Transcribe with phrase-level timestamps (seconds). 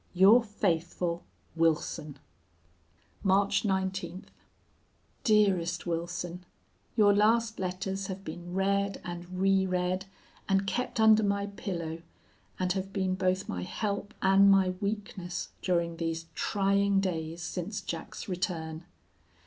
[0.15, 1.21] "Your faithful
[1.55, 2.17] "WILSON."
[3.21, 4.29] "March 19th.
[5.23, 6.43] "DEAREST WILSON,
[6.97, 10.05] Your last letters have been read and reread,
[10.49, 12.01] and kept under my pillow,
[12.57, 18.27] and have been both my help and my weakness during these trying days since Jack's
[18.27, 18.85] return.